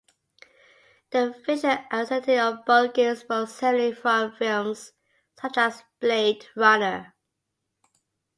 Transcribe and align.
The 1.11 1.39
visual 1.45 1.77
aesthetic 1.93 2.39
of 2.39 2.65
both 2.65 2.95
games 2.95 3.23
borrows 3.23 3.59
heavily 3.59 3.93
from 3.93 4.31
films 4.31 4.93
such 5.39 5.59
as 5.59 5.83
"Blade 5.99 6.47
Runner". 6.55 7.13